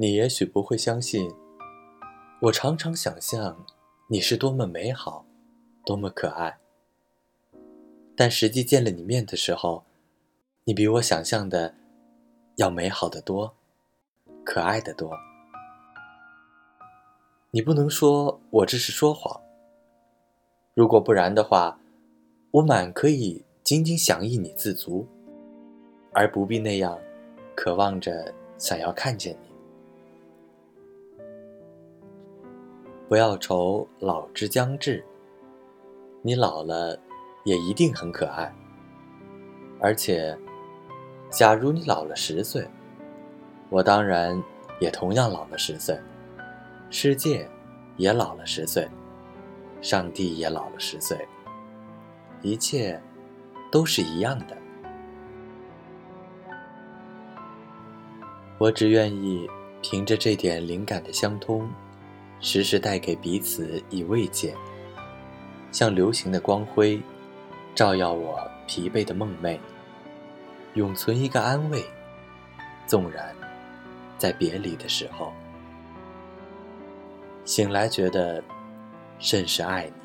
[0.00, 1.30] 你也许不会相信，
[2.40, 3.66] 我常常想象
[4.08, 5.26] 你是多么美好，
[5.84, 6.58] 多么可爱。
[8.16, 9.84] 但实际见了你面的时候，
[10.64, 11.74] 你比我想象的
[12.56, 13.54] 要美好的多，
[14.42, 15.12] 可爱的多。
[17.50, 19.38] 你不能说我这是说谎。
[20.72, 21.78] 如果不然的话，
[22.52, 25.06] 我满可以仅仅想意你自足，
[26.14, 26.98] 而不必那样
[27.54, 29.49] 渴望着想要看见你。
[33.10, 35.04] 不要愁老之将至，
[36.22, 36.96] 你老了
[37.42, 38.54] 也一定很可爱。
[39.80, 40.38] 而且，
[41.28, 42.64] 假如你老了十岁，
[43.68, 44.40] 我当然
[44.78, 45.98] 也同样老了十岁。
[46.88, 47.50] 世界
[47.96, 48.88] 也老了十岁，
[49.82, 51.18] 上帝也老了十岁，
[52.42, 53.02] 一切
[53.72, 54.56] 都是一样的。
[58.56, 59.50] 我只愿意
[59.82, 61.68] 凭着这点灵感的相通，
[62.40, 64.54] 时时带给彼此以慰藉，
[65.70, 67.00] 像流行的光辉，
[67.74, 69.58] 照耀我疲惫的梦寐，
[70.74, 71.84] 永存一个安慰，
[72.86, 73.34] 纵然
[74.16, 75.32] 在别离的时候。
[77.44, 78.42] 醒来，觉得
[79.18, 79.99] 甚是爱你。